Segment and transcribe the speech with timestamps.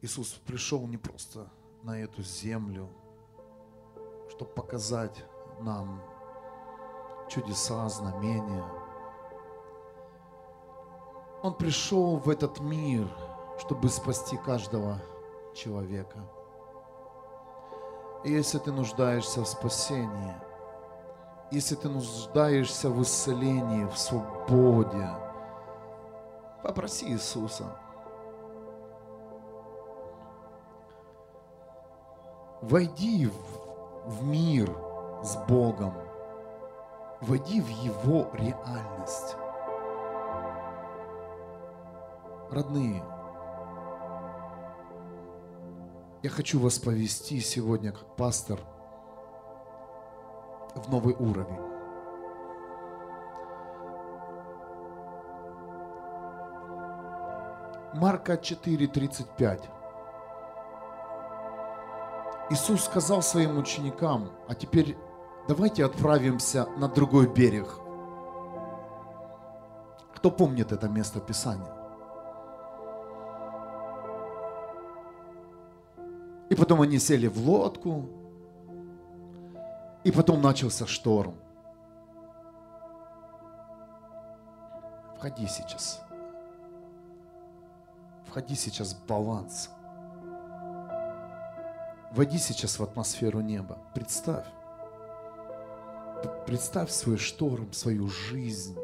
[0.00, 1.48] Иисус пришел не просто
[1.82, 2.88] на эту землю,
[4.30, 5.24] чтобы показать
[5.60, 6.00] нам
[7.28, 8.64] чудеса, знамения.
[11.42, 13.08] Он пришел в этот мир,
[13.58, 15.00] чтобы спасти каждого
[15.54, 16.18] человека.
[18.24, 20.34] И если ты нуждаешься в спасении,
[21.50, 25.08] если ты нуждаешься в исцелении, в свободе,
[26.62, 27.87] попроси Иисуса.
[32.60, 34.68] Войди в, в мир
[35.22, 35.94] с Богом.
[37.20, 39.36] Войди в Его реальность.
[42.50, 43.04] Родные,
[46.22, 48.58] я хочу вас повести сегодня как пастор
[50.74, 51.60] в новый уровень.
[57.94, 59.77] Марка 4:35.
[62.50, 64.96] Иисус сказал своим ученикам, а теперь
[65.46, 67.68] давайте отправимся на другой берег.
[70.14, 71.74] Кто помнит это место Писания?
[76.48, 78.08] И потом они сели в лодку,
[80.02, 81.34] и потом начался шторм.
[85.18, 86.00] Входи сейчас.
[88.26, 89.70] Входи сейчас в баланс.
[92.18, 93.78] Войди сейчас в атмосферу неба.
[93.94, 94.44] Представь.
[96.48, 98.76] Представь свой шторм, свою жизнь.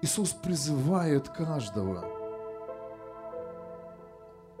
[0.00, 2.02] Иисус призывает каждого.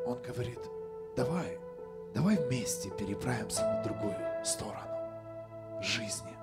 [0.04, 0.60] Он говорит,
[1.16, 1.58] давай,
[2.12, 4.14] давай вместе переправимся на другую
[4.44, 6.36] сторону жизни.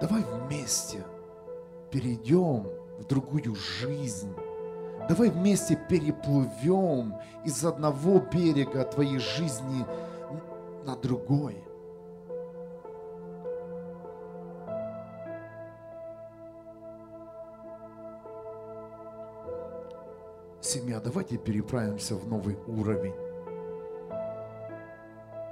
[0.00, 1.04] Давай вместе
[1.90, 2.68] перейдем
[3.00, 4.32] в другую жизнь.
[5.10, 9.84] Давай вместе переплывем из одного берега твоей жизни
[10.86, 11.64] на другой.
[20.60, 23.16] Семья, давайте переправимся в новый уровень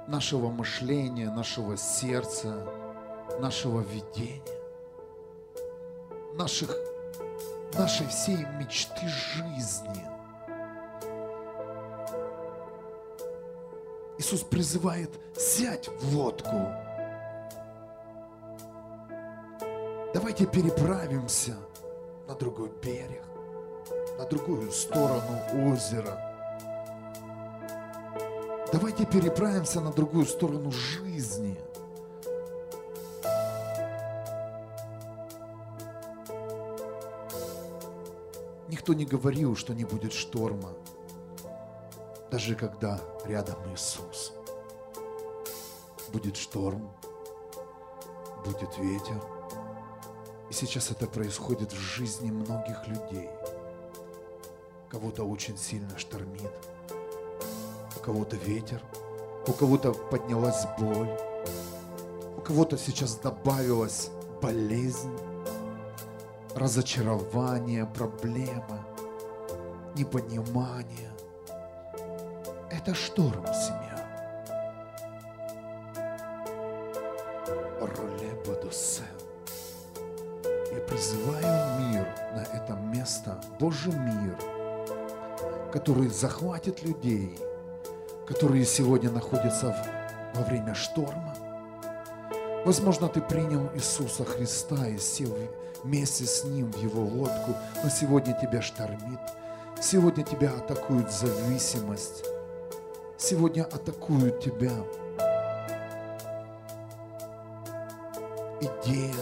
[0.07, 2.65] нашего мышления, нашего сердца,
[3.41, 4.41] нашего видения,
[6.35, 6.73] наших,
[7.77, 10.05] нашей всей мечты жизни.
[14.17, 16.71] Иисус призывает, сядь в лодку.
[20.13, 21.55] Давайте переправимся
[22.27, 23.23] на другой берег,
[24.17, 26.25] на другую сторону озера–
[28.71, 31.48] Давайте переправимся на другую сторону жизни.
[38.79, 40.69] Никто не говорил, что не будет шторма,
[42.31, 44.31] даже когда рядом Иисус.
[46.13, 46.89] Будет шторм,
[48.45, 49.21] будет ветер.
[50.49, 53.29] И сейчас это происходит в жизни многих людей.
[54.87, 56.53] Кого-то очень сильно штормит–
[57.97, 58.81] у кого-то ветер,
[59.45, 61.09] у кого-то поднялась боль,
[62.37, 64.09] у кого-то сейчас добавилась
[64.41, 65.11] болезнь,
[66.59, 68.85] разочарование, проблема,
[69.95, 71.11] непонимание.
[72.69, 74.05] Это шторм, семья.
[77.79, 79.03] Роле Бодусе.
[80.71, 84.37] Я призываю мир на это место, Божий мир,
[85.71, 87.39] который захватит людей–
[88.29, 89.75] которые сегодня находятся
[90.35, 91.35] во время шторма.
[92.63, 95.35] Возможно, ты принял Иисуса Христа и сел
[95.83, 99.19] вместе с Ним в Его лодку, но сегодня тебя штормит.
[99.81, 102.25] Сегодня тебя атакует зависимость.
[103.17, 104.71] Сегодня атакуют тебя
[108.61, 109.13] идея,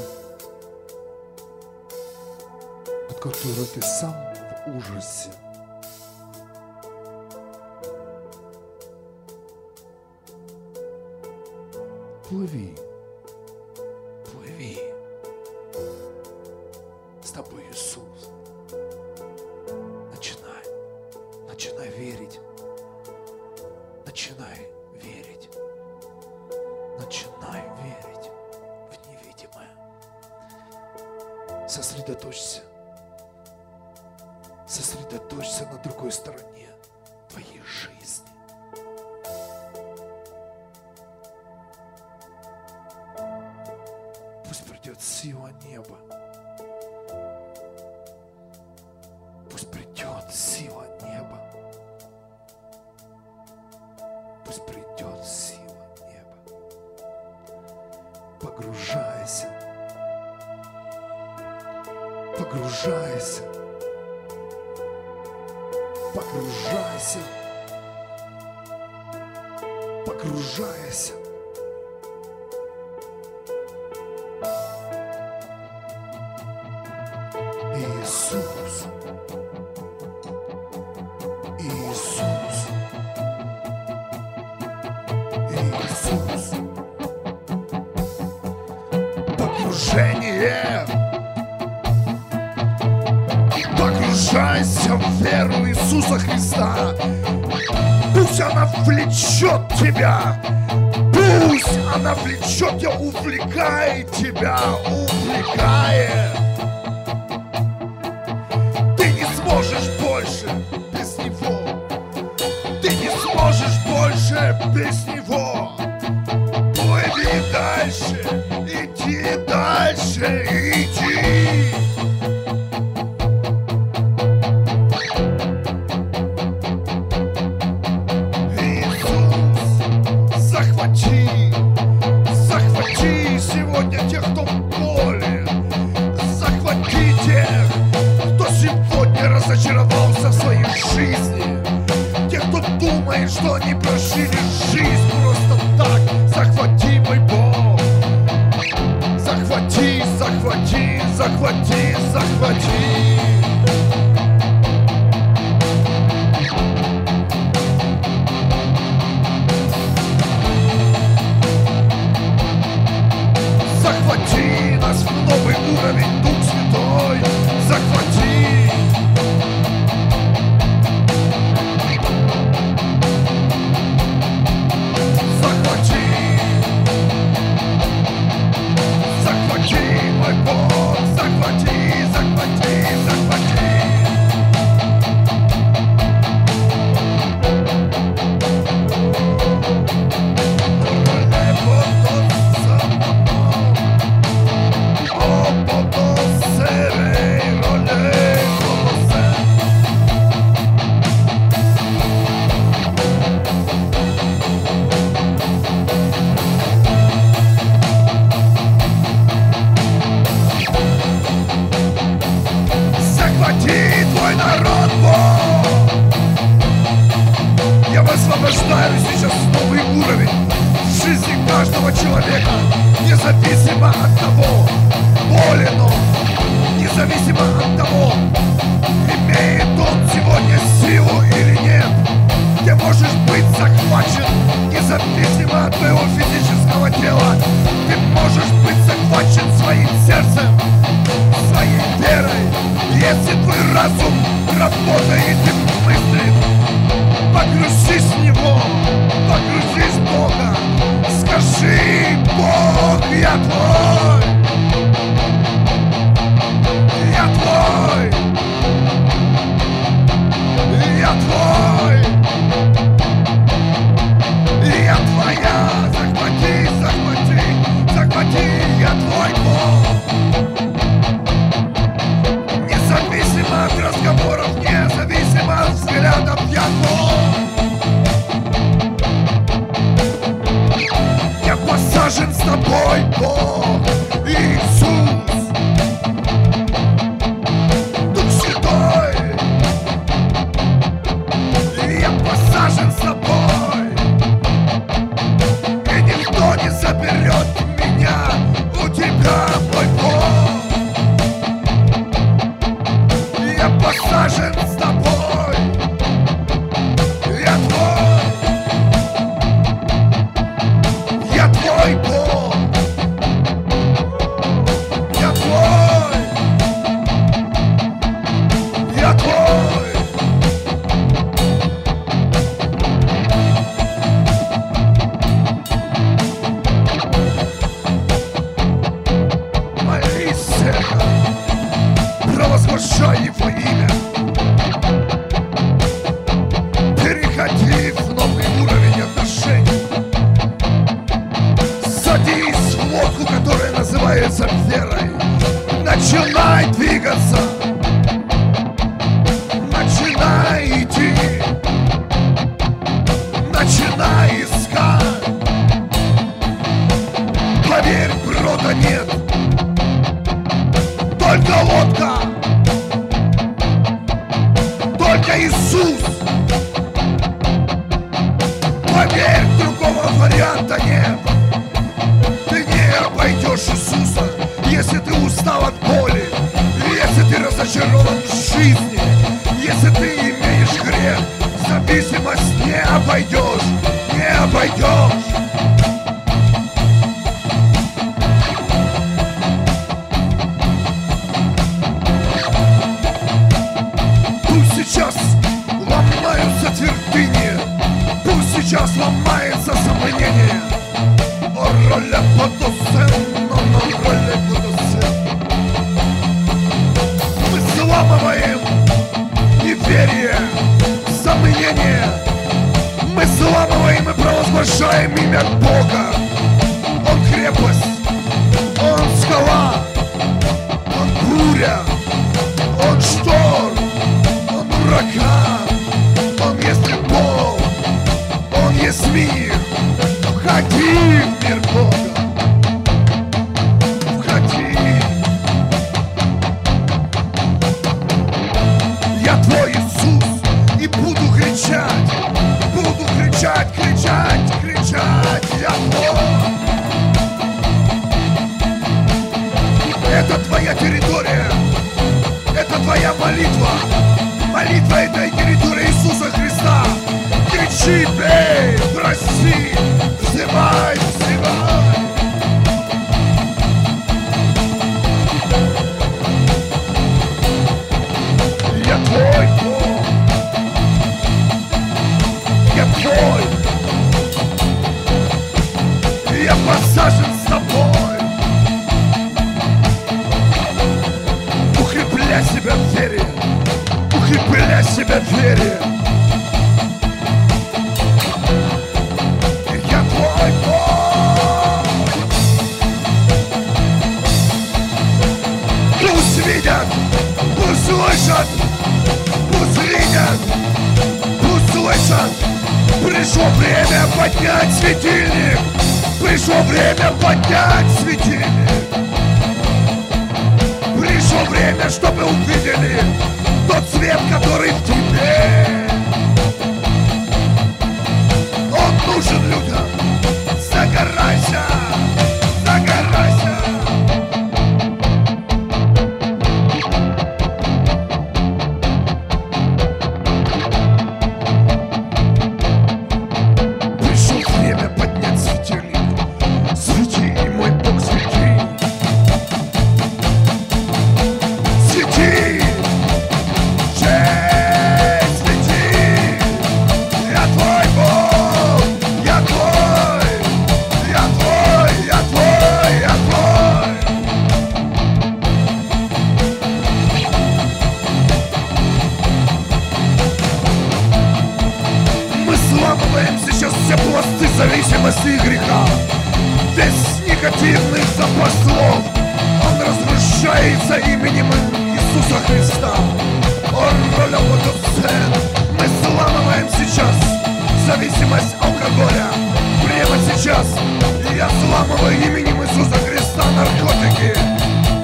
[3.10, 4.16] от которой ты сам
[4.66, 5.30] в ужасе.
[12.30, 12.87] Плыви.
[31.78, 32.62] Сосредоточься.
[34.68, 36.70] Сосредоточься на другой стороне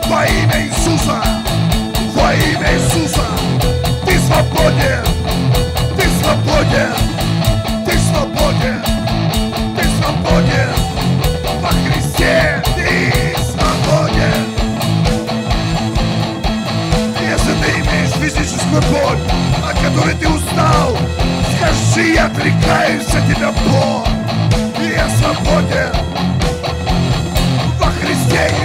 [0.07, 1.24] Во имя Иисуса,
[2.13, 3.25] во имя Иисуса,
[4.05, 5.03] ты свободен,
[5.95, 6.93] ты свободен,
[7.86, 8.83] ты свободен,
[9.75, 10.69] ты свободен,
[11.62, 14.43] во Христе ты свободен.
[17.22, 19.19] Если ты имеешь физическую боль,
[19.67, 20.98] от которой ты устал,
[21.57, 24.07] скажи, я отрекаюсь от тебя, Бог,
[24.79, 25.93] я свободен.
[27.79, 28.62] Во Христе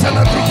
[0.00, 0.49] San Enrique.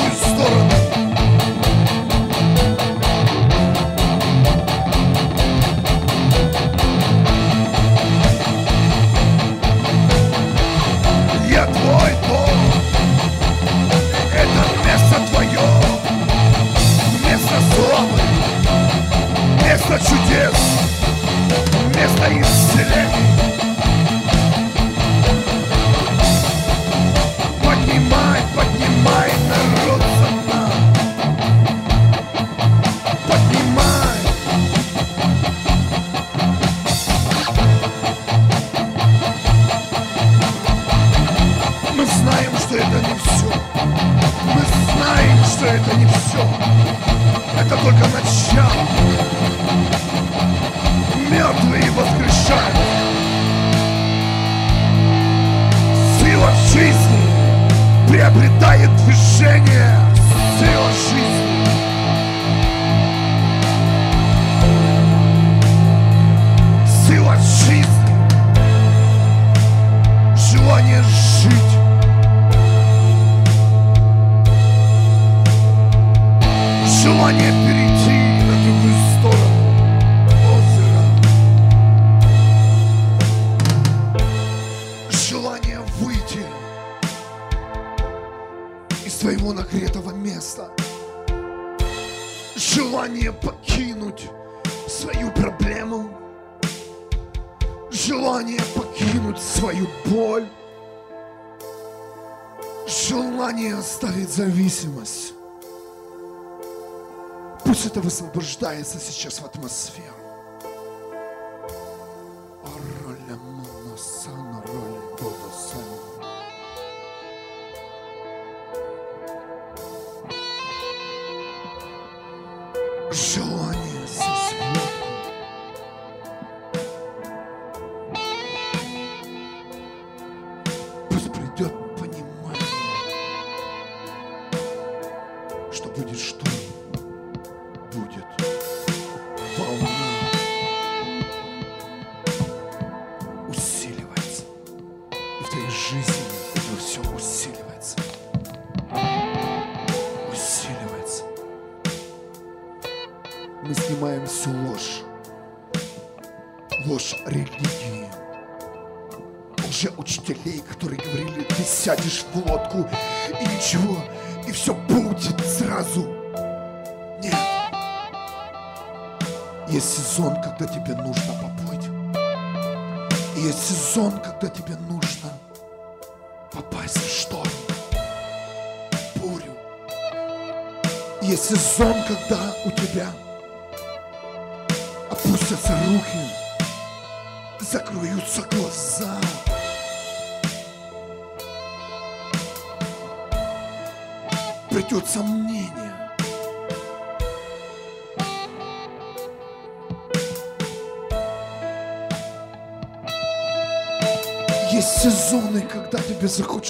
[104.70, 105.34] Зависимость.
[107.66, 110.29] Пусть это высвобождается сейчас в атмосферу.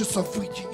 [0.06, 0.69] Тебе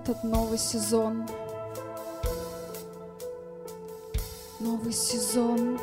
[0.00, 1.26] этот новый сезон.
[4.58, 5.78] Новый сезон.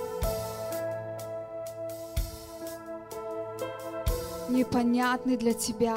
[4.49, 5.95] Непонятный для тебя.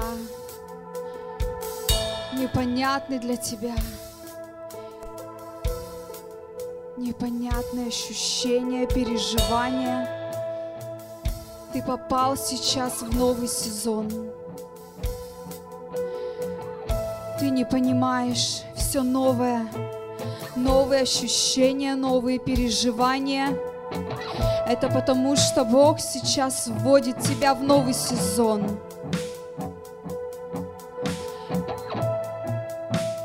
[2.34, 3.76] Непонятный для тебя.
[6.96, 10.08] Непонятные ощущения, переживания.
[11.72, 14.30] Ты попал сейчас в новый сезон.
[17.60, 19.66] Не понимаешь все новое,
[20.56, 23.48] новые ощущения, новые переживания.
[24.66, 28.62] Это потому, что Бог сейчас вводит тебя в новый сезон.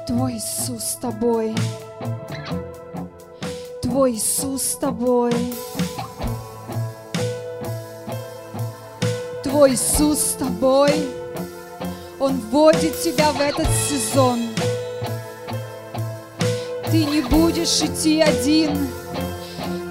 [0.06, 1.56] Твой Иисус с тобой.
[3.82, 5.32] Твой Иисус с тобой.
[9.44, 11.25] Твой Иисус с тобой.
[12.26, 14.40] Он вводит тебя в этот сезон.
[16.90, 18.88] Ты не будешь идти один.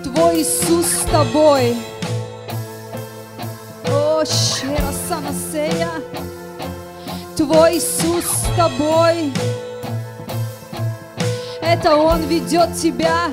[0.02, 1.76] Твой Иисус с тобой.
[3.86, 5.90] О, щера санасея.
[7.36, 9.32] Твой Иисус с тобой.
[11.62, 13.30] Это Он ведет тебя.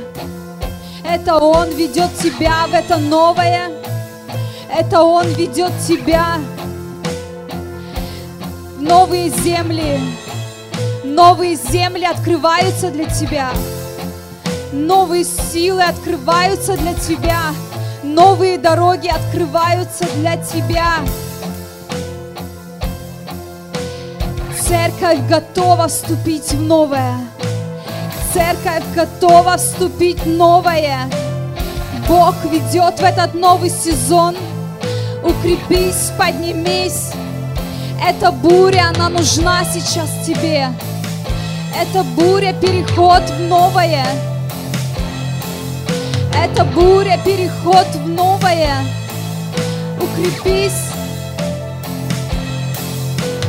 [1.04, 3.72] Это Он ведет тебя в это новое.
[4.70, 6.38] Это Он ведет тебя
[8.82, 10.00] новые земли.
[11.04, 13.52] Новые земли открываются для тебя.
[14.74, 17.41] Новые силы открываются для тебя.
[18.04, 20.96] Новые дороги открываются для тебя.
[24.60, 27.20] Церковь готова вступить в новое.
[28.34, 31.10] Церковь готова вступить в новое.
[32.08, 34.36] Бог ведет в этот новый сезон.
[35.24, 37.12] Укрепись, поднимись.
[38.04, 40.70] Эта буря, она нужна сейчас тебе.
[41.80, 44.06] Это буря, переход в новое.
[46.36, 48.74] Это буря, переход в новое.
[50.02, 50.92] Укрепись.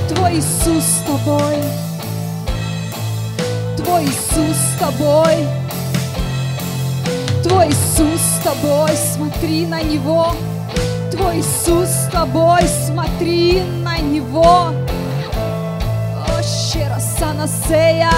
[0.09, 1.57] Твой Иисус с тобой.
[3.79, 5.49] Твой Иисус с тобой.
[7.43, 8.91] Твой Иисус с тобой.
[9.15, 10.35] Смотри на Него.
[11.11, 12.61] Твой Иисус с тобой.
[12.87, 14.73] Смотри на Него.
[16.29, 18.11] О, щера санасея.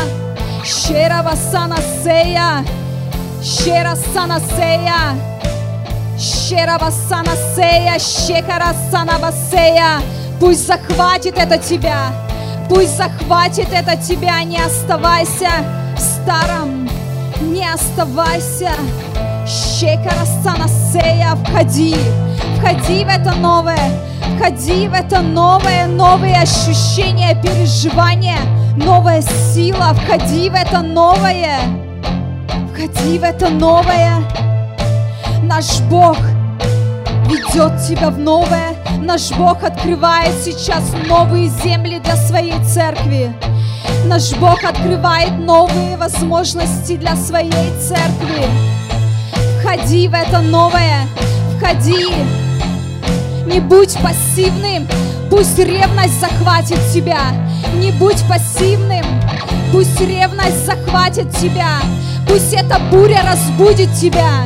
[0.65, 2.65] Щера васанасея.
[3.43, 5.15] Щера санасея.
[6.19, 7.99] Щера васанасея.
[7.99, 10.01] Щекара санабасея.
[10.41, 12.13] Пусть захватит это тебя.
[12.69, 14.43] Пусть захватит это тебя.
[14.45, 15.51] Не оставайся
[15.97, 16.89] в старом.
[17.43, 18.73] Не оставайся.
[19.47, 21.37] Щекара санасея.
[21.45, 21.97] Входи.
[22.57, 24.14] Входи в это новое.
[24.37, 28.39] Входи в это новое, новые ощущения, переживания,
[28.77, 29.95] новая сила.
[29.95, 31.61] Входи в это новое.
[32.73, 34.23] Входи в это новое.
[35.43, 36.17] Наш Бог
[37.27, 38.75] ведет тебя в новое.
[39.01, 43.33] Наш Бог открывает сейчас новые земли для своей церкви.
[44.07, 48.47] Наш Бог открывает новые возможности для своей церкви.
[49.61, 51.07] Входи в это новое.
[51.57, 52.44] Входи.
[53.47, 54.89] Не будь пассивным.
[55.31, 57.21] Пусть ревность захватит тебя.
[57.75, 59.05] Не будь пассивным.
[59.73, 61.81] Пусть ревность захватит тебя.
[62.27, 64.45] Пусть эта буря разбудит тебя.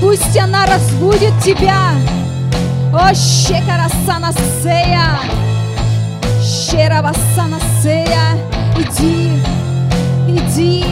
[0.00, 1.92] Пусть она разбудит тебя.
[2.92, 5.18] О, щекарасана сея.
[6.42, 8.38] Щерабасана сея.
[8.78, 9.32] Иди,
[10.28, 10.84] иди.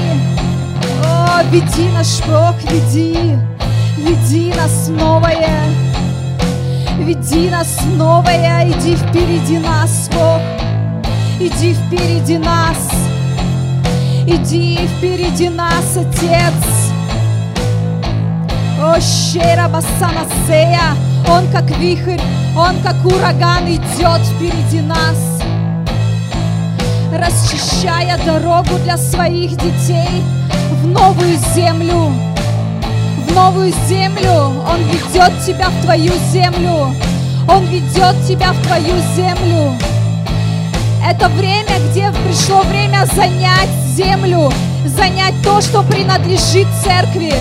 [1.05, 3.39] О, веди наш Бог, веди.
[3.97, 5.94] Веди нас новое.
[6.99, 8.69] Веди нас новое.
[8.69, 10.41] Иди впереди нас, Бог.
[11.41, 12.91] Иди впереди нас.
[14.27, 16.55] Иди впереди нас, Отец.
[18.81, 20.95] О, щера басана сея,
[21.29, 22.21] Он как вихрь,
[22.57, 25.41] Он как ураган идет впереди нас,
[27.13, 30.23] расчищая дорогу для своих детей
[30.83, 32.13] в новую землю.
[33.35, 36.95] Новую землю Он ведет тебя в твою землю.
[37.49, 39.77] Он ведет тебя в твою землю.
[41.05, 44.53] Это время, где пришло время занять землю,
[44.87, 47.35] занять то, что принадлежит церкви.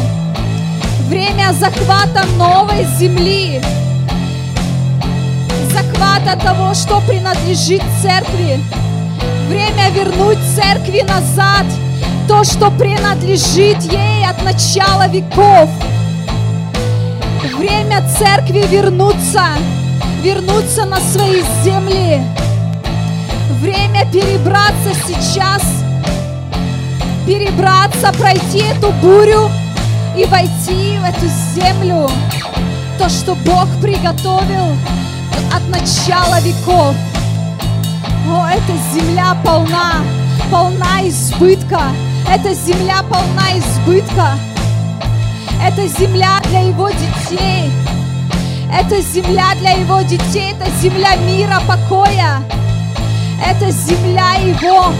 [1.07, 3.61] Время захвата новой земли,
[5.71, 8.59] захвата того, что принадлежит церкви.
[9.47, 11.65] Время вернуть церкви назад
[12.27, 15.69] то, что принадлежит ей от начала веков.
[17.57, 19.43] Время церкви вернуться,
[20.21, 22.21] вернуться на свои земли.
[23.59, 25.61] Время перебраться сейчас,
[27.25, 29.49] перебраться, пройти эту бурю
[30.17, 32.09] и войти в эту землю.
[32.97, 34.77] То, что Бог приготовил
[35.53, 36.95] от начала веков.
[38.29, 39.95] О, эта земля полна,
[40.49, 41.81] полна избытка.
[42.35, 44.39] Эта земля полна избытка.
[45.63, 47.71] Это земля для его детей.
[48.73, 50.55] Это земля для его детей.
[50.59, 52.41] Это земля мира, покоя.
[53.45, 54.91] Это земля его.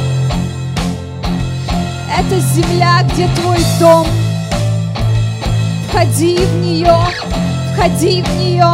[2.15, 4.05] Это земля, где твой дом.
[5.89, 6.95] Входи в нее,
[7.73, 8.71] входи в нее.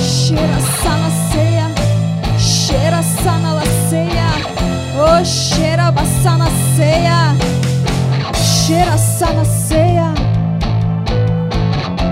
[0.00, 1.66] Щера сана сея,
[2.38, 3.59] щера сана ласея,
[5.10, 7.34] о щера басана сея,
[8.34, 10.14] щера сана сея.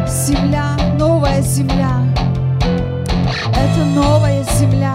[0.07, 2.03] Земля, новая земля.
[3.53, 4.95] Это новая земля.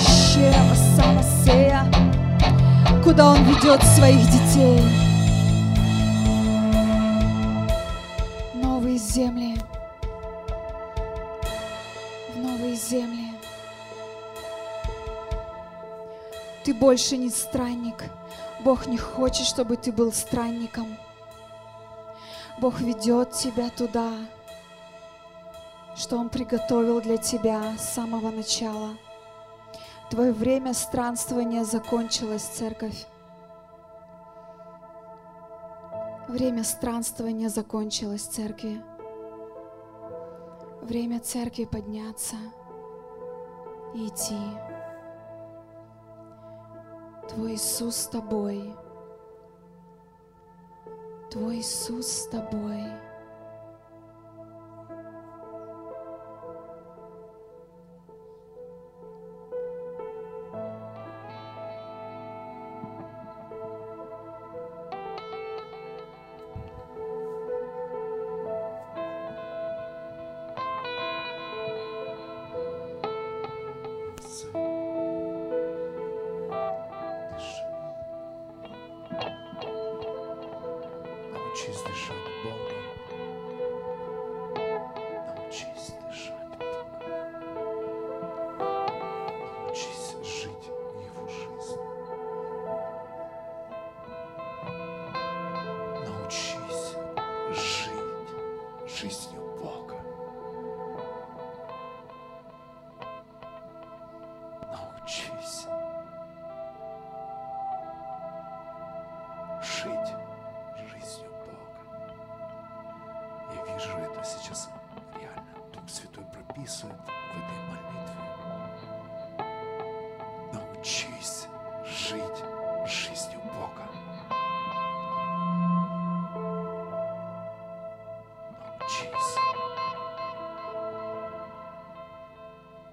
[0.00, 1.84] Щера басана сея,
[3.04, 5.05] куда он ведет своих детей.
[16.80, 18.04] Больше не странник.
[18.64, 20.96] Бог не хочет, чтобы ты был странником.
[22.58, 24.12] Бог ведет тебя туда,
[25.94, 28.96] что Он приготовил для тебя с самого начала.
[30.10, 33.06] Твое время странствования закончилось, церковь.
[36.28, 38.80] Время странствования закончилось, церкви.
[40.82, 42.36] Время церкви подняться
[43.94, 44.36] и идти.
[47.28, 48.74] Твой Иисус с тобой.
[51.30, 52.84] Твой Иисус с тобой.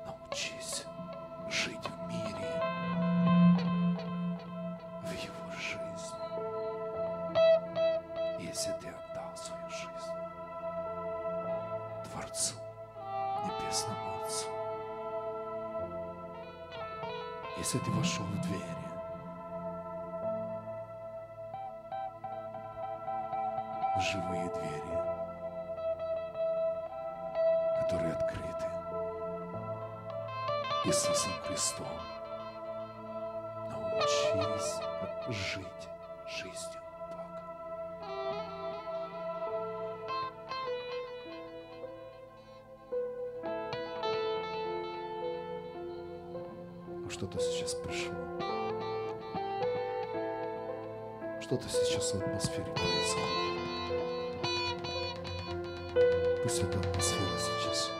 [0.06, 0.86] Научись.
[1.51, 2.62] Жить в мире,
[5.03, 6.23] в Его жизни
[8.39, 10.13] если ты отдал свою жизнь
[12.12, 12.56] Творцу,
[13.45, 14.13] Небесному.
[17.58, 18.92] Если ты вошел в двери,
[31.54, 31.86] Христом.
[33.70, 34.80] Научись
[35.30, 35.88] жить
[36.28, 36.82] жизнью.
[46.88, 48.16] Ну, что-то сейчас пришло.
[51.39, 53.30] Что-то сейчас в атмосфере происходит.
[56.42, 57.92] Пусть эта атмосфера сейчас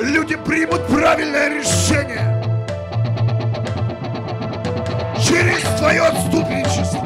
[0.00, 2.34] люди примут правильное решение
[5.22, 7.00] через твое отступничество,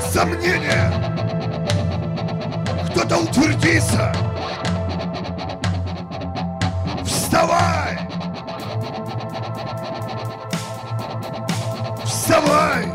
[0.00, 0.90] сомнение,
[2.90, 4.12] кто-то утвердится.
[7.04, 7.98] Вставай!
[12.04, 12.92] Вставай!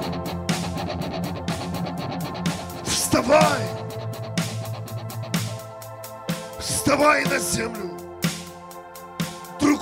[2.83, 3.61] Вставай!
[6.59, 7.84] Вставай на землю!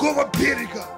[0.03, 0.92] como a pêrica.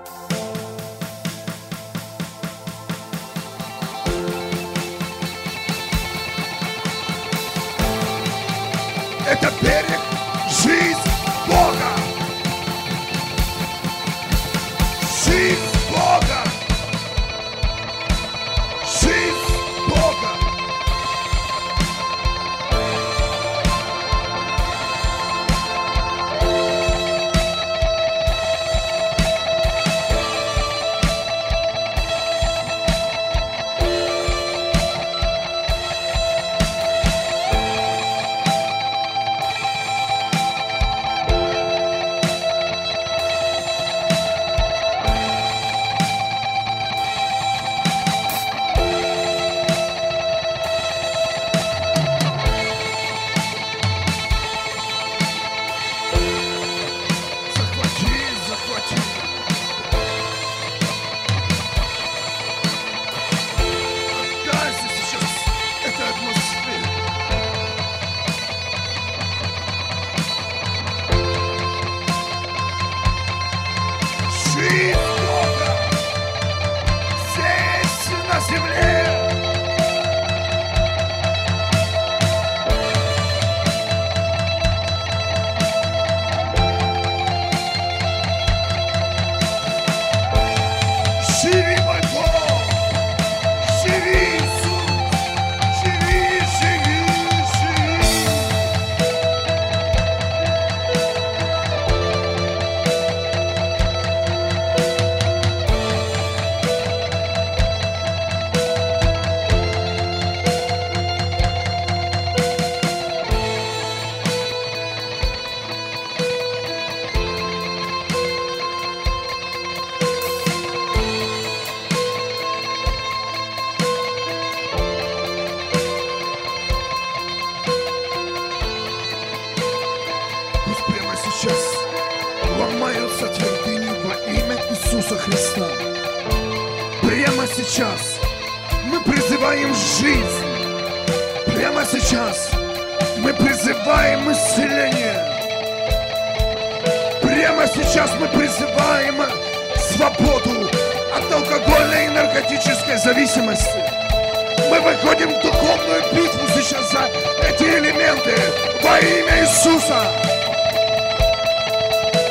[159.00, 160.12] Имя Иисуса.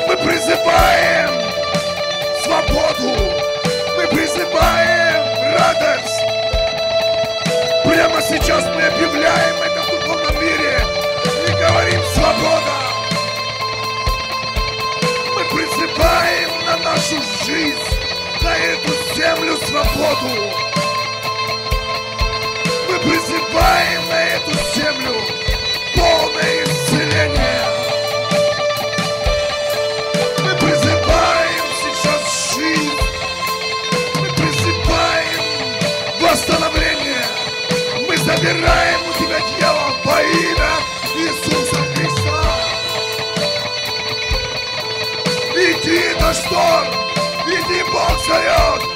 [0.07, 1.29] Мы призываем
[2.43, 3.13] свободу.
[3.97, 6.21] Мы призываем радость.
[7.83, 10.79] Прямо сейчас мы объявляем это в духовном мире
[11.47, 12.75] и говорим свобода.
[15.35, 17.77] Мы призываем на нашу жизнь,
[18.41, 20.29] на эту землю свободу.
[22.89, 25.34] Мы призываем на эту землю
[38.45, 40.69] Мы забираем у тебя дьявол во имя
[41.15, 42.43] Иисуса Христа.
[45.55, 46.93] Иди, это шторм!
[47.47, 48.94] Иди, Бог зовет!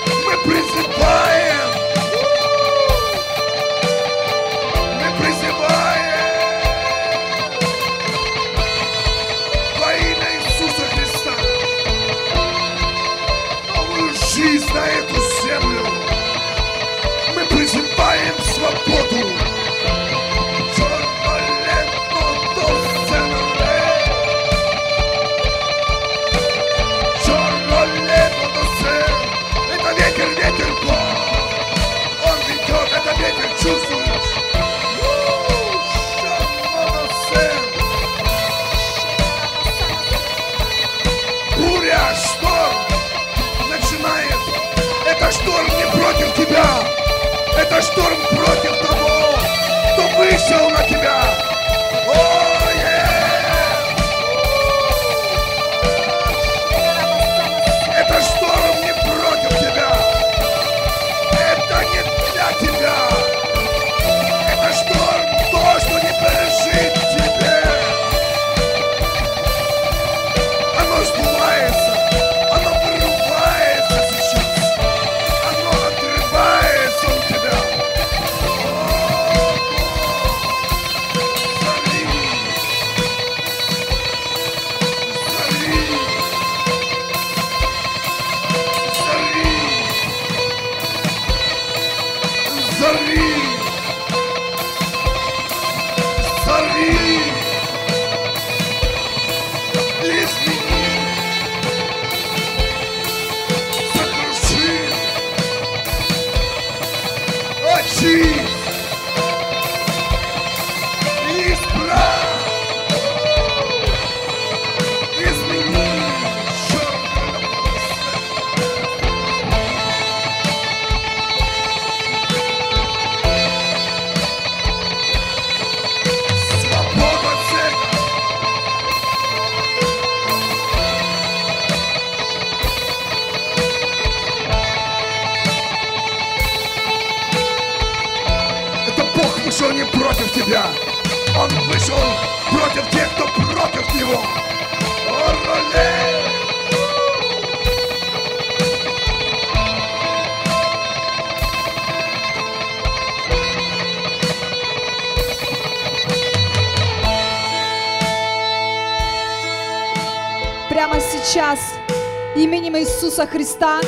[163.19, 163.81] Иисуса Христа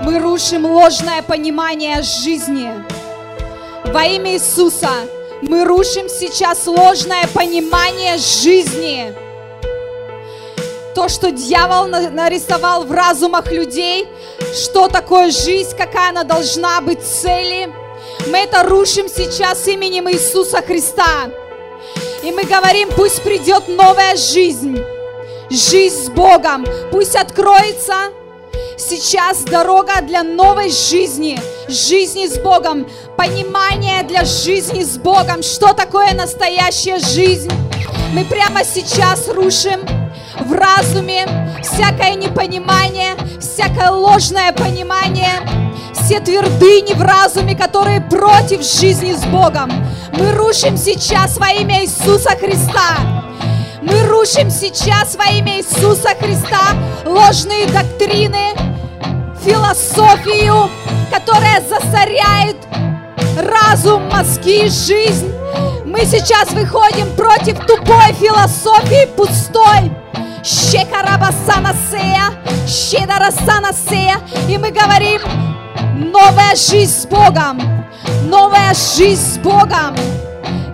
[0.00, 2.72] мы рушим ложное понимание жизни.
[3.84, 4.88] Во имя Иисуса
[5.42, 9.14] мы рушим сейчас ложное понимание жизни.
[10.92, 14.08] То, что дьявол на- нарисовал в разумах людей,
[14.54, 17.72] что такое жизнь, какая она должна быть цели,
[18.26, 21.30] мы это рушим сейчас именем Иисуса Христа.
[22.24, 24.82] И мы говорим, пусть придет новая жизнь,
[25.48, 28.10] жизнь с Богом, пусть откроется
[28.76, 36.14] сейчас дорога для новой жизни, жизни с Богом, понимание для жизни с Богом, что такое
[36.14, 37.50] настоящая жизнь.
[38.12, 39.80] Мы прямо сейчас рушим
[40.40, 41.26] в разуме
[41.62, 45.40] всякое непонимание, всякое ложное понимание,
[45.94, 49.70] все твердыни в разуме, которые против жизни с Богом.
[50.12, 53.22] Мы рушим сейчас во имя Иисуса Христа.
[53.82, 58.54] Мы рушим сейчас во имя Иисуса Христа ложные доктрины,
[59.44, 60.70] философию,
[61.10, 62.56] которая засоряет
[63.36, 65.32] разум, мозги, жизнь.
[65.84, 69.92] Мы сейчас выходим против тупой философии пустой.
[70.44, 72.32] Щекарабасанасея,
[72.66, 74.20] щедарасанасея.
[74.48, 75.20] И мы говорим,
[76.12, 77.60] Новая жизнь с Богом.
[78.24, 79.94] Новая жизнь с Богом.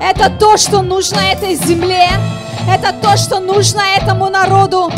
[0.00, 2.08] Это то, что нужно этой земле.
[2.68, 4.90] Это то, что нужно этому народу.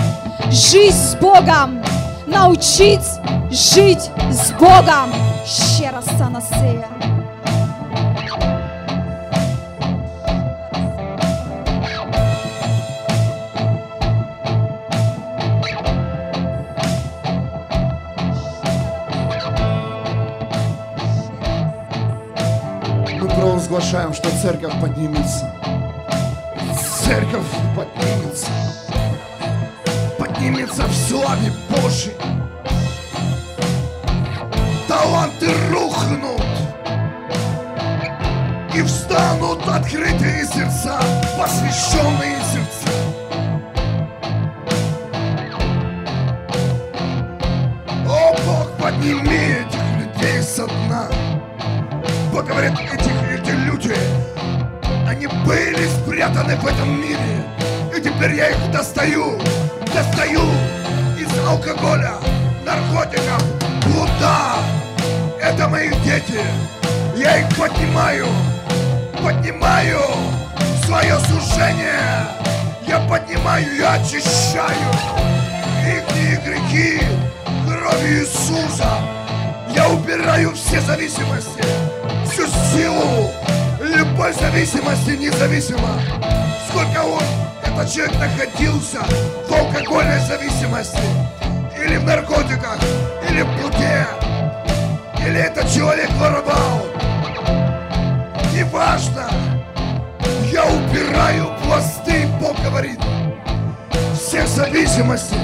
[0.51, 1.83] Жизнь с Богом.
[2.27, 3.07] Научить
[3.51, 5.12] жить с Богом.
[5.45, 6.89] Щера санасея.
[23.71, 25.55] Провозглашаем, что церковь поднимется.
[27.05, 27.47] Церковь
[27.77, 28.49] поднимется.
[30.18, 32.14] Поднимется в славе Божьей.
[34.89, 36.43] Таланты рухнут.
[38.75, 40.99] И встанут открытые сердца,
[41.39, 42.91] посвященные сердца.
[48.09, 51.09] О, Бог, подними этих людей со дна.
[52.33, 53.94] Бог говорит, этих, эти люди,
[55.09, 57.44] они были спрятаны в этом мире.
[57.96, 59.38] И теперь я их достаю,
[59.94, 60.42] достаю
[61.18, 62.14] из алкоголя,
[62.64, 63.42] наркотиков,
[63.84, 64.57] блуда.
[65.40, 66.40] Это мои дети.
[67.16, 68.26] Я их поднимаю,
[69.22, 70.01] поднимаю
[70.84, 72.26] свое служение.
[72.86, 74.90] Я поднимаю, я очищаю
[75.86, 77.01] их грехи
[77.66, 78.98] кровью Иисуса.
[79.74, 81.64] Я убираю все зависимости,
[82.26, 83.30] всю силу
[84.01, 86.01] любой зависимости, независимо,
[86.68, 87.22] сколько он,
[87.62, 88.98] этот человек находился
[89.46, 90.98] в алкогольной зависимости,
[91.84, 92.78] или в наркотиках,
[93.28, 94.07] или в блуде,
[95.26, 96.86] или этот человек воровал.
[98.55, 99.28] Неважно,
[100.51, 102.98] я убираю пласты, Бог говорит,
[104.14, 105.36] всех зависимостей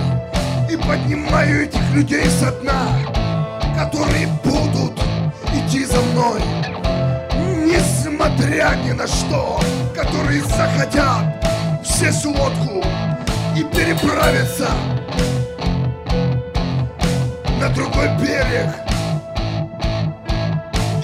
[0.71, 2.89] и поднимаю этих людей со дна
[3.77, 4.99] которые будут
[5.53, 6.41] идти за мной,
[8.17, 9.61] несмотря ни на что,
[9.95, 11.45] которые захотят
[11.85, 12.83] все лодку
[13.55, 14.69] и переправиться
[17.61, 18.75] на другой берег.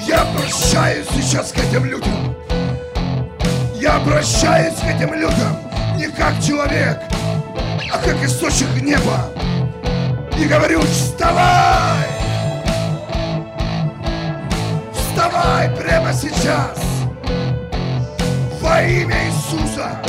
[0.07, 2.35] Я обращаюсь сейчас к этим людям.
[3.75, 5.57] Я обращаюсь к этим людям
[5.97, 7.01] не как человек,
[7.93, 9.29] а как источник неба.
[10.39, 12.07] И говорю, вставай!
[14.93, 16.92] Вставай прямо сейчас!
[18.61, 20.01] Во имя Иисуса!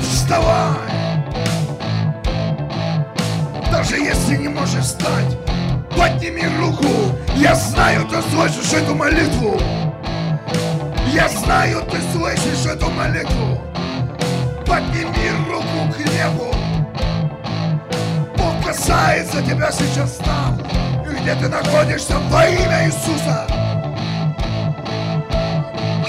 [0.00, 0.78] Вставай!
[3.70, 5.36] Даже если не можешь встать,
[5.96, 6.88] подними руку!
[7.36, 9.60] Я знаю, ты слышишь эту молитву!
[11.12, 13.60] Я знаю, ты слышишь эту молитву!
[14.66, 16.54] Подними руку к небу!
[18.36, 20.58] Бог касается тебя сейчас там,
[21.24, 23.46] где ты находишься во имя Иисуса.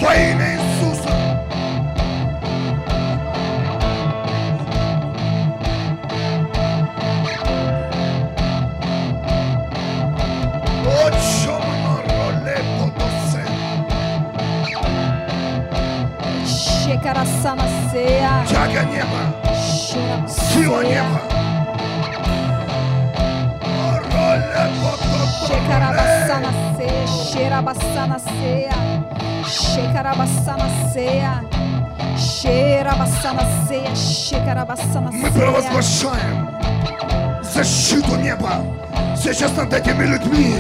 [0.02, 1.10] Во имя Иисуса.
[18.50, 21.25] Тяга неба, сила неба.
[27.56, 28.76] Seya, sherabassana seya,
[29.48, 31.42] shekarabassana seya,
[32.18, 35.40] sherabassana seya, shekarabassana Мы seya.
[35.40, 36.50] провозглашаем
[37.44, 38.62] защиту неба
[39.16, 40.56] сейчас над этими людьми,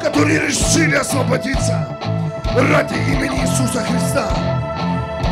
[0.00, 1.86] которые решили освободиться
[2.56, 4.28] ради имени Иисуса Христа.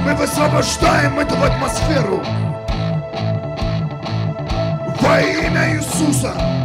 [0.05, 2.23] Мы высвобождаем эту атмосферу
[5.01, 6.58] во имя Иисуса.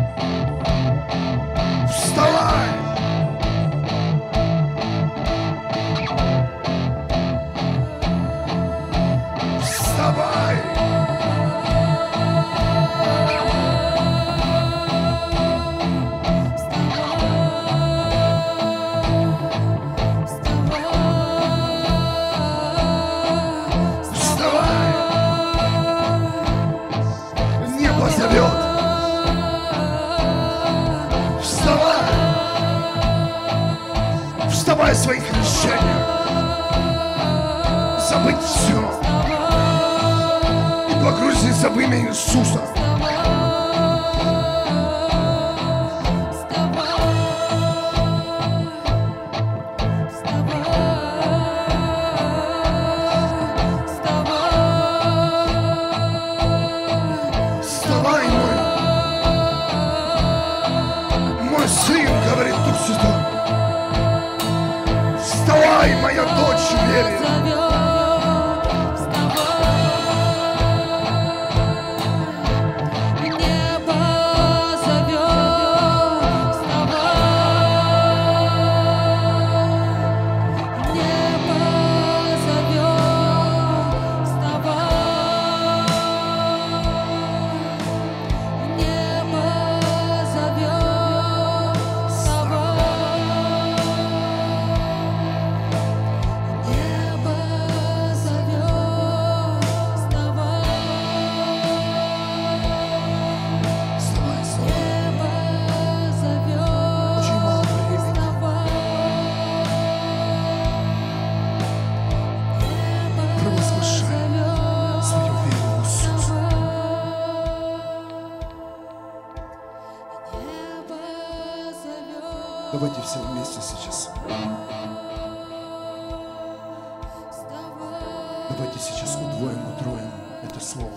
[130.74, 130.90] Слово,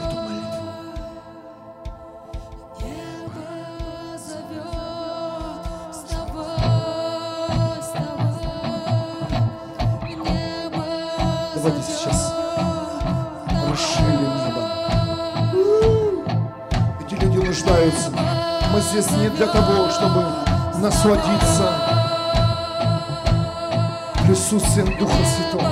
[0.00, 0.66] эту молитву.
[11.54, 12.32] Давайте сейчас
[13.68, 14.62] расширим небо.
[17.00, 18.10] Эти люди нуждаются.
[18.72, 20.24] Мы здесь не для того, чтобы
[20.80, 21.72] насладиться
[24.24, 25.70] присутствием Духа Святого.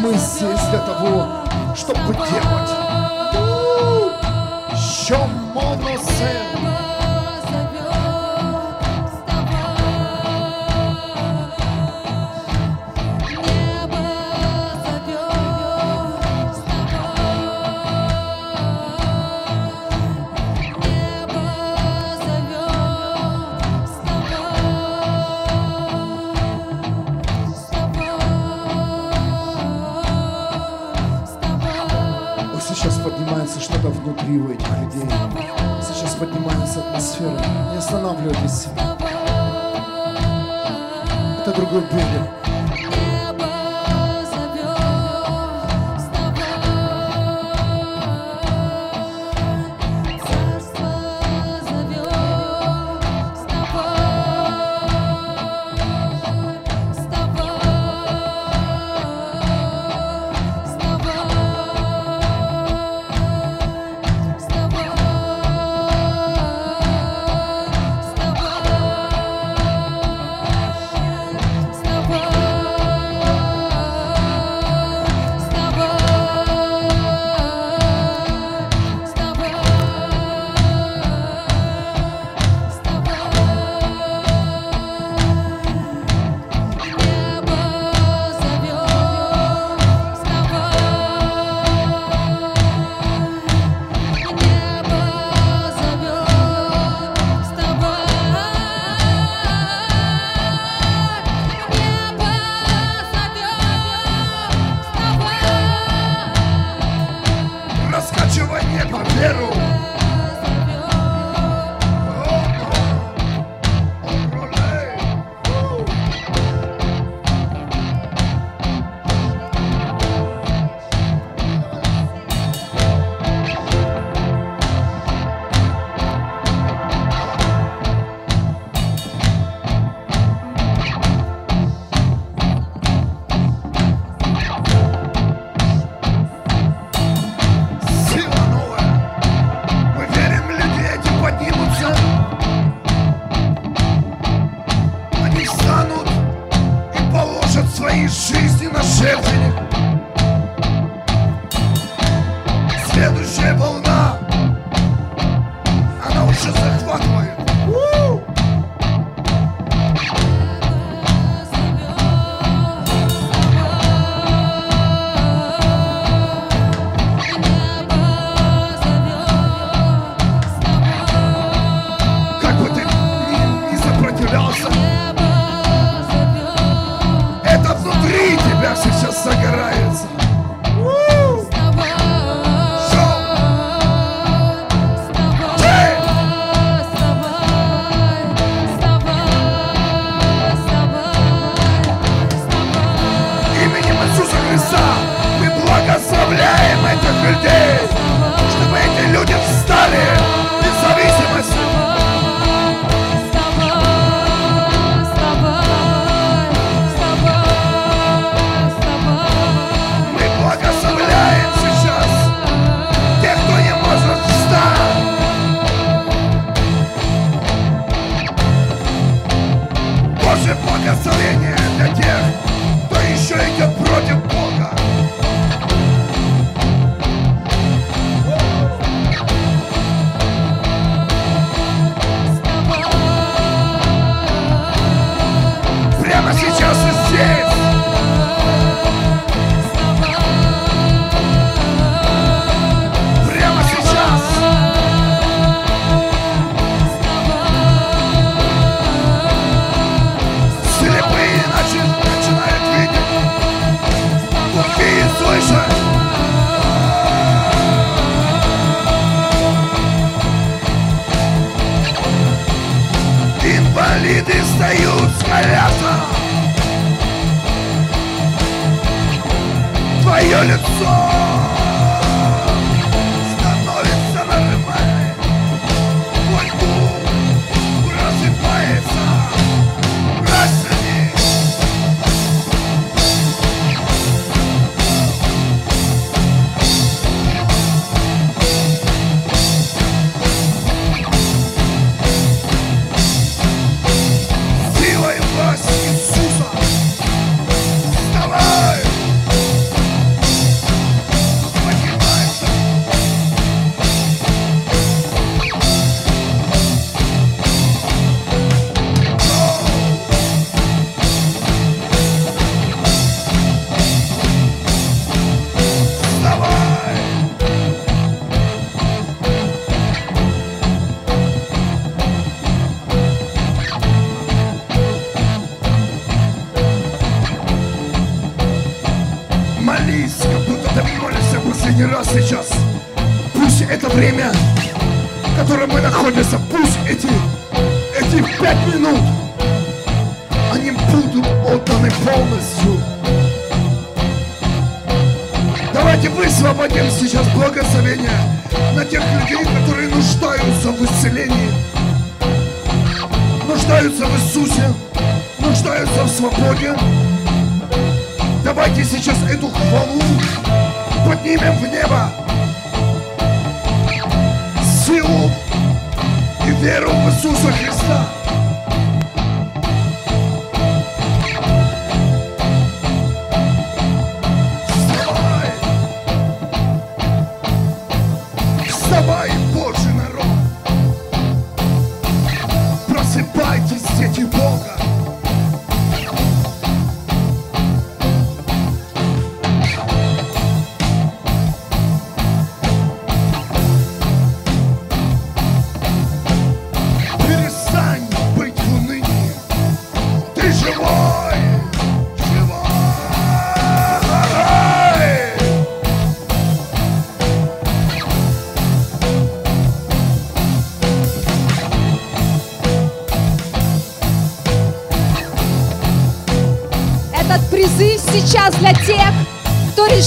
[0.00, 1.45] Мы здесь для того,
[1.76, 2.70] чтобы делать.
[5.04, 5.18] Що
[5.54, 6.46] моносен.
[6.62, 6.75] Вот
[38.26, 38.68] Не останавливайтесь.
[41.42, 41.82] Это другой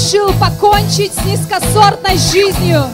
[0.10, 2.86] решил покончить с низкосортной жизнью.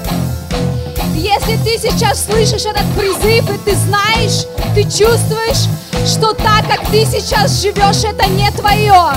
[1.13, 5.70] Если ты сейчас слышишь этот призыв, и ты знаешь, ты чувствуешь,
[6.05, 9.13] что так, как ты сейчас живешь, это не твое,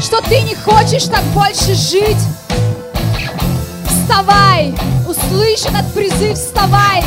[0.00, 2.22] что ты не хочешь так больше жить,
[3.88, 4.72] вставай,
[5.08, 7.02] услышь этот призыв, вставай.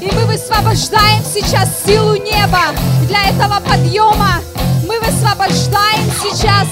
[0.00, 2.72] И мы высвобождаем сейчас силу неба
[3.08, 4.40] для этого подъема.
[4.86, 6.66] Мы высвобождаем сейчас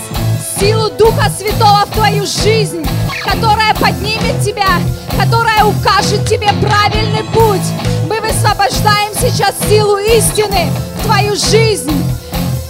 [0.62, 2.86] силу Духа Святого в твою жизнь,
[3.24, 4.78] которая поднимет тебя,
[5.18, 7.66] которая укажет тебе правильный путь.
[8.08, 11.92] Мы высвобождаем сейчас силу истины в твою жизнь,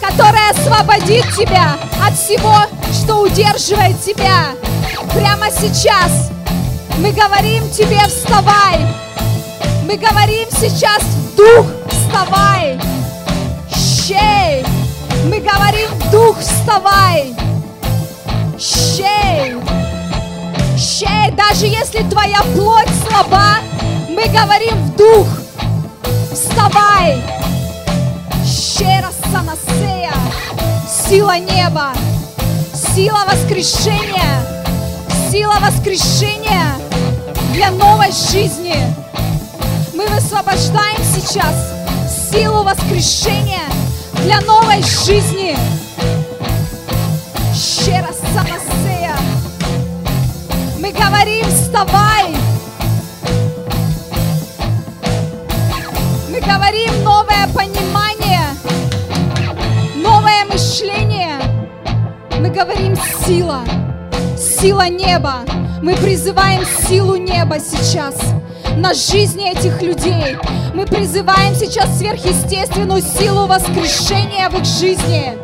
[0.00, 2.54] которая освободит тебя от всего,
[2.92, 4.52] что удерживает тебя.
[5.12, 6.30] Прямо сейчас
[6.96, 8.86] мы говорим тебе вставай.
[9.84, 11.02] Мы говорим сейчас
[11.36, 12.80] дух вставай.
[13.76, 14.64] Щей.
[15.26, 17.31] Мы говорим дух вставай.
[18.62, 19.56] Щей.
[20.78, 21.32] Щей.
[21.32, 23.56] Даже если твоя плоть слаба,
[24.08, 25.26] мы говорим в дух.
[26.32, 27.20] Вставай.
[28.46, 30.14] Щера санасея.
[30.88, 31.92] Сила неба.
[32.94, 34.64] Сила воскрешения.
[35.28, 36.76] Сила воскрешения
[37.52, 38.76] для новой жизни.
[39.92, 41.72] Мы высвобождаем сейчас
[42.30, 43.66] силу воскрешения
[44.24, 45.41] для новой жизни.
[51.72, 52.34] вставай!
[56.28, 58.40] Мы говорим новое понимание,
[59.96, 61.38] новое мышление.
[62.38, 62.94] Мы говорим
[63.24, 63.60] сила,
[64.36, 65.36] сила неба.
[65.80, 68.16] Мы призываем силу неба сейчас
[68.76, 70.36] на жизни этих людей.
[70.74, 75.38] Мы призываем сейчас сверхъестественную силу воскрешения в их жизни,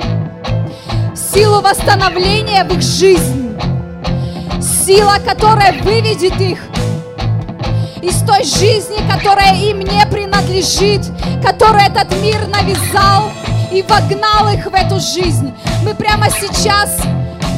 [1.16, 3.78] силу восстановления в их жизни
[4.89, 6.59] сила, которая выведет их
[8.01, 11.03] из той жизни, которая им не принадлежит,
[11.45, 13.30] которую этот мир навязал
[13.70, 15.55] и вогнал их в эту жизнь.
[15.84, 17.03] Мы прямо сейчас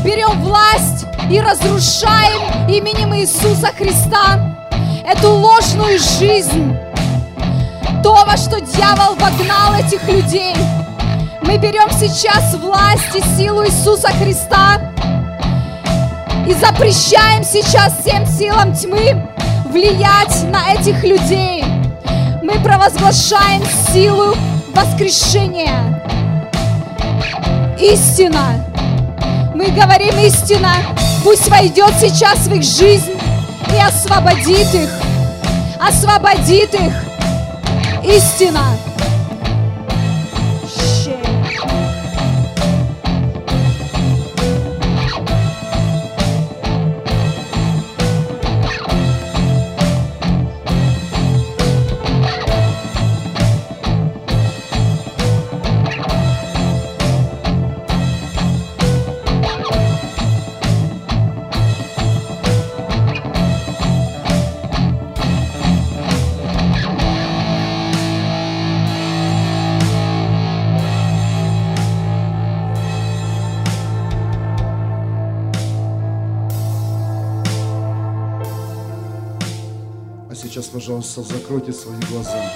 [0.04, 4.56] берем власть и разрушаем именем Иисуса Христа
[5.06, 6.76] эту ложную жизнь,
[8.02, 10.56] то, во что дьявол вогнал этих людей.
[11.42, 14.80] Мы берем сейчас власть и силу Иисуса Христа
[16.47, 19.28] и запрещаем сейчас всем силам тьмы
[19.66, 21.64] влиять на этих людей.
[22.43, 23.62] Мы провозглашаем
[23.93, 24.34] силу
[24.74, 26.03] воскрешения.
[27.78, 28.64] Истина.
[29.55, 30.72] Мы говорим истина.
[31.22, 33.12] Пусть войдет сейчас в их жизнь
[33.72, 34.91] и освободит их.
[35.78, 36.93] Освободит их.
[38.05, 38.64] Истина.
[80.91, 82.51] Пожалуйста, закройте свои глаза.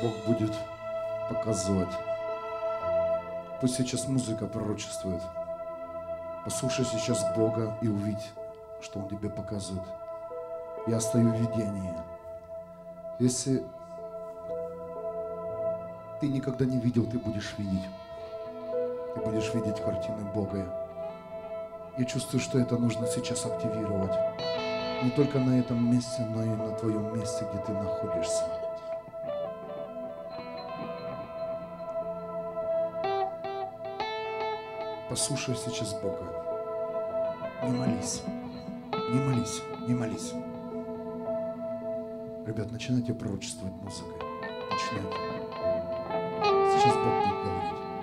[0.00, 0.52] Бог будет
[1.28, 1.92] показывать.
[3.60, 5.20] Пусть сейчас музыка пророчествует.
[6.46, 8.32] Послушай сейчас Бога и увидь,
[8.80, 9.86] что Он тебе показывает.
[10.86, 11.92] Я стою в видении.
[13.18, 13.62] Если
[16.22, 17.84] ты никогда не видел, ты будешь видеть.
[19.14, 20.64] Ты будешь видеть картины Бога.
[21.98, 24.33] Я чувствую, что это нужно сейчас активировать
[25.04, 28.42] не только на этом месте, но и на твоем месте, где ты находишься.
[35.10, 36.26] Послушай сейчас Бога.
[37.62, 38.22] Не молись,
[39.10, 40.32] не молись, не молись.
[42.46, 44.16] Ребят, начинайте пророчествовать музыкой.
[44.70, 45.18] Начинайте.
[46.78, 47.93] Сейчас Бог будет говорить.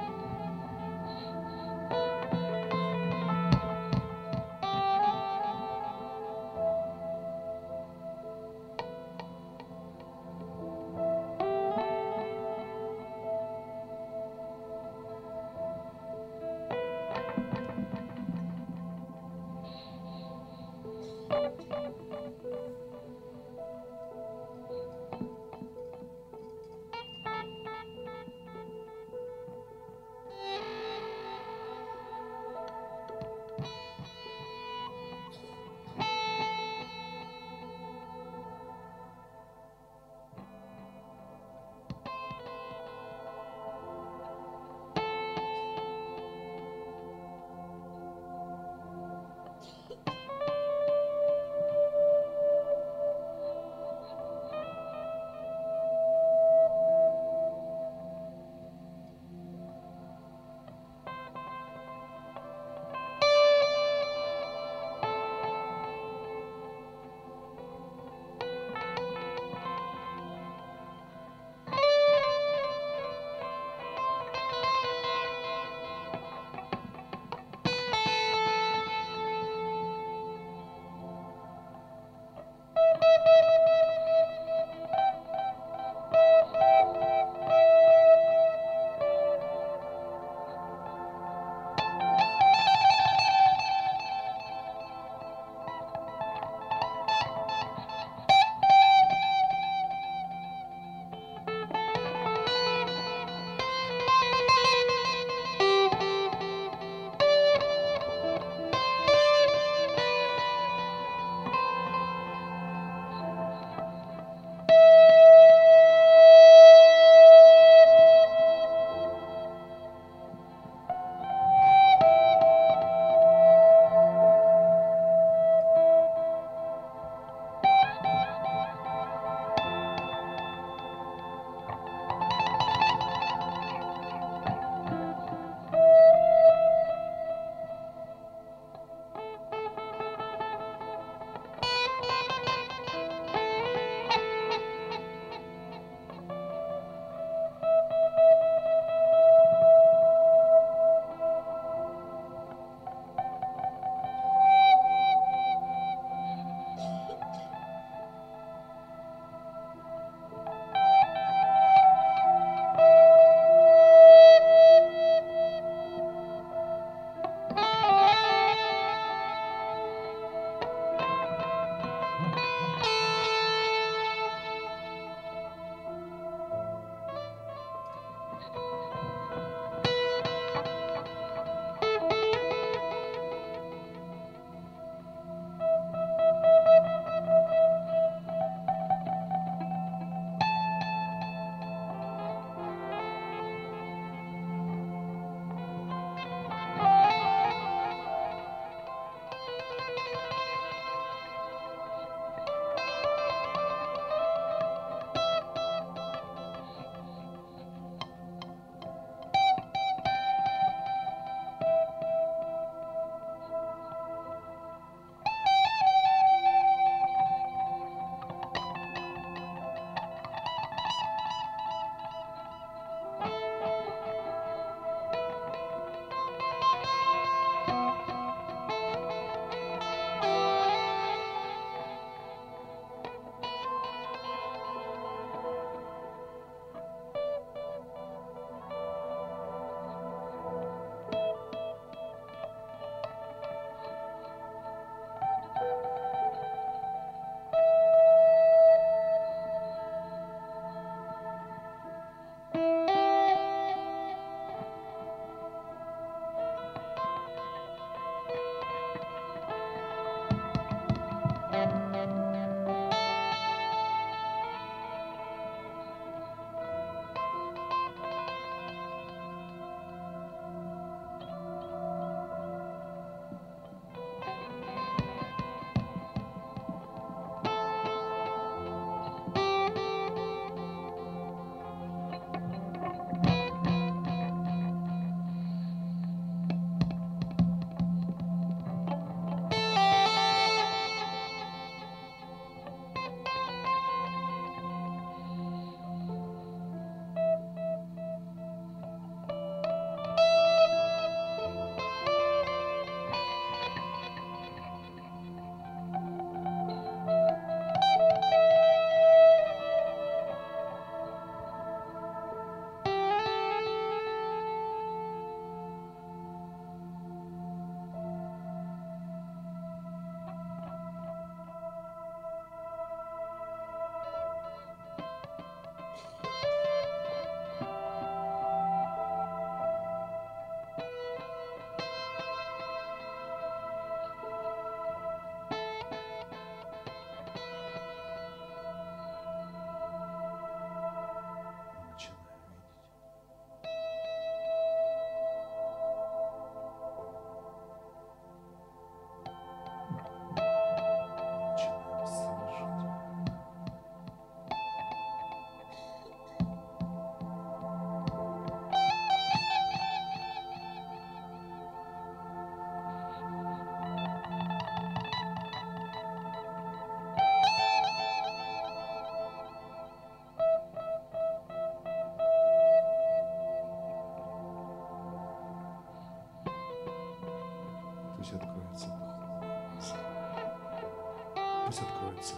[382.21, 382.35] Откроется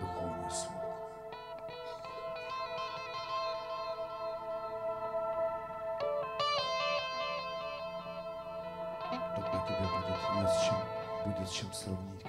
[0.00, 0.50] духовный
[9.66, 10.76] тебе будет есть чем,
[11.26, 12.21] будет с чем сравнить,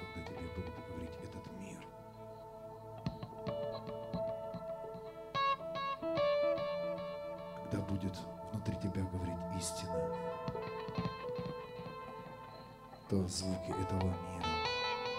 [13.14, 14.50] то звуки этого мира,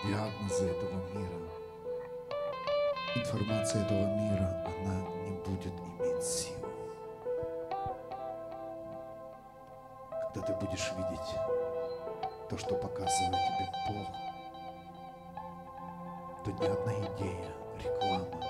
[0.05, 1.38] диагнозы этого мира,
[3.14, 6.68] информация этого мира, она не будет иметь силу.
[10.11, 11.34] Когда ты будешь видеть
[12.51, 14.09] то, что показывает тебе Бог,
[16.45, 18.42] то ни одна идея, реклама,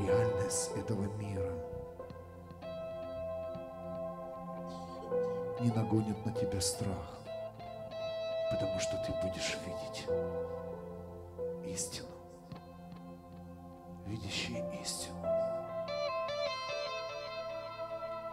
[0.00, 1.52] реальность этого мира
[5.64, 7.18] не нагонит на тебя страх,
[8.50, 10.06] потому что ты будешь видеть
[11.64, 12.08] истину,
[14.04, 15.24] видящий истину,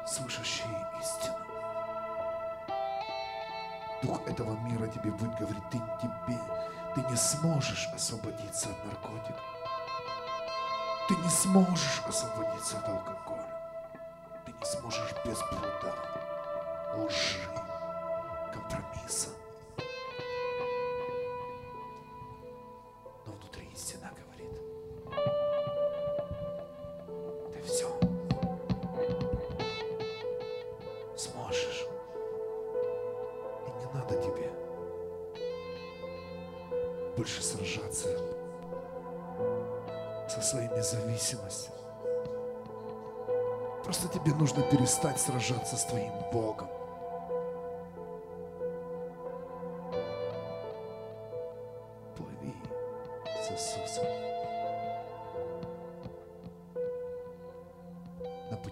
[0.06, 0.66] слышащий
[1.00, 1.38] истину.
[4.04, 6.38] Дух этого мира тебе будет говорить, ты, тебе,
[6.96, 9.42] ты не сможешь освободиться от наркотиков.
[11.08, 13.48] Ты не сможешь освободиться от алкоголя.
[14.46, 16.11] Ты не сможешь без блуда,
[16.98, 17.40] лжи,
[18.54, 19.30] компромисса.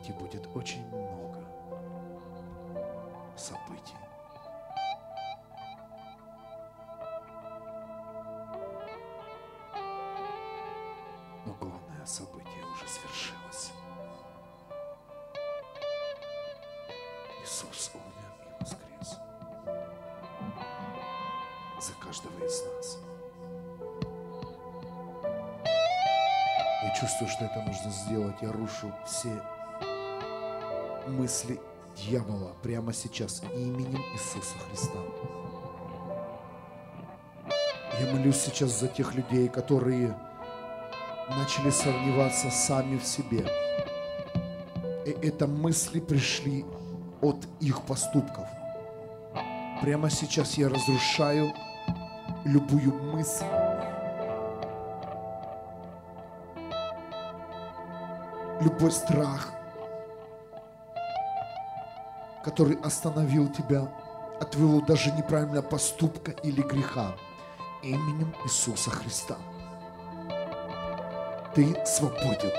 [0.10, 1.45] Пути будет очень много
[3.36, 3.95] событий.
[11.45, 13.72] Но главное событие уже свершилось.
[17.43, 19.18] Иисус умер и воскрес.
[21.80, 22.97] За каждого из нас.
[26.84, 28.38] Я чувствую, что это нужно сделать.
[28.41, 29.41] Я рушу все
[31.10, 31.60] мысли
[31.95, 34.99] дьявола прямо сейчас именем Иисуса Христа.
[37.99, 40.16] Я молюсь сейчас за тех людей, которые
[41.30, 43.45] начали сомневаться сами в себе.
[45.05, 46.66] И это мысли пришли
[47.22, 48.47] от их поступков.
[49.82, 51.51] Прямо сейчас я разрушаю
[52.45, 53.45] любую мысль,
[58.62, 59.51] любой страх,
[62.50, 63.88] который остановил тебя,
[64.42, 67.16] от даже неправильного поступка или греха
[67.84, 69.38] именем Иисуса Христа.
[71.54, 72.51] Ты свободен.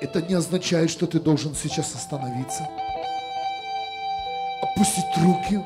[0.00, 2.68] Это не означает, что ты должен сейчас остановиться,
[4.62, 5.62] опустить руки.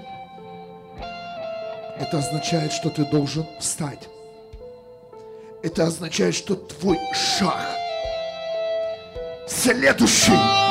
[1.98, 4.08] Это означает, что ты должен встать.
[5.62, 7.66] Это означает, что твой шаг
[9.46, 10.61] следующий.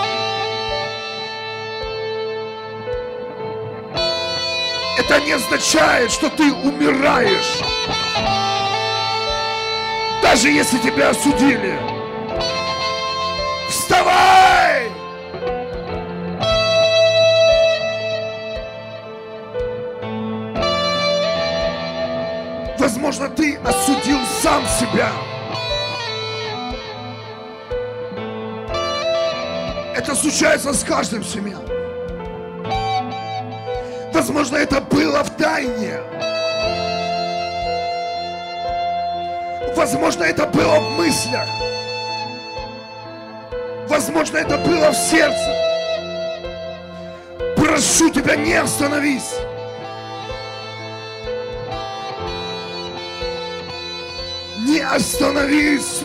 [5.03, 7.59] Это не означает, что ты умираешь.
[10.21, 11.75] Даже если тебя осудили.
[13.67, 14.91] Вставай!
[22.77, 25.11] Возможно, ты осудил сам себя.
[29.95, 31.57] Это случается с каждым семья.
[34.31, 35.99] Возможно, это было в тайне.
[39.75, 41.49] Возможно, это было в мыслях.
[43.89, 45.53] Возможно, это было в сердце.
[47.57, 49.35] Прошу тебя, не остановись.
[54.65, 56.03] Не остановись,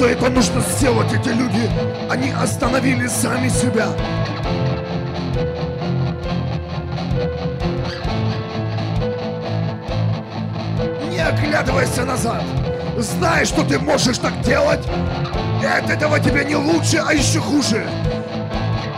[0.00, 1.12] что это нужно сделать.
[1.12, 1.68] Эти люди,
[2.08, 3.88] они остановили сами себя.
[11.10, 12.42] Не оглядывайся назад.
[12.96, 14.80] Знай, что ты можешь так делать.
[15.62, 17.86] И от этого тебе не лучше, а еще хуже.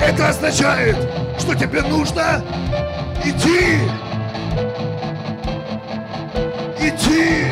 [0.01, 0.97] Это означает,
[1.37, 2.45] что тебе нужно
[3.24, 3.81] идти.
[6.79, 7.52] Идти.